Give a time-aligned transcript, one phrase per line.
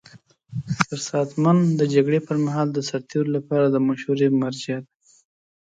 [0.87, 4.91] سرساتنمن د جګړې پر مهال د سرتیرو لپاره د مشورې مرجع دی.